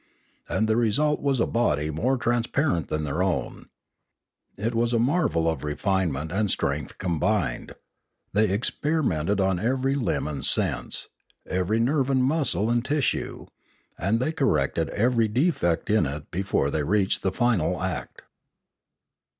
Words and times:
And 0.49 0.67
the 0.67 0.75
result 0.77 1.21
was 1.21 1.39
a 1.39 1.45
body 1.45 1.91
more 1.91 2.17
transparent 2.17 2.87
than 2.87 3.03
their 3.03 3.21
own. 3.21 3.67
It 4.57 4.73
was 4.73 4.93
a 4.93 4.97
marvel 4.97 5.47
of 5.47 5.63
refinement 5.63 6.31
and 6.31 6.49
strength 6.49 6.97
combined; 6.97 7.75
they 8.33 8.49
experimented 8.49 9.39
on 9.39 9.59
every 9.59 9.93
limb 9.93 10.27
and 10.27 10.43
sense, 10.43 11.07
every 11.47 11.79
nerve 11.79 12.09
and 12.09 12.23
muscle 12.23 12.67
and 12.71 12.83
tissue, 12.83 13.45
and 13.95 14.19
they 14.19 14.31
corrected 14.31 14.89
every 14.89 15.27
defect 15.27 15.87
in 15.91 16.07
it 16.07 16.31
before 16.31 16.71
they 16.71 16.81
reached 16.81 17.21
the 17.21 17.31
final 17.31 17.79
act. 17.79 18.23